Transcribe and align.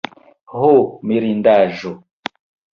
ho 0.55 0.69
mirindaĵo! 1.11 1.95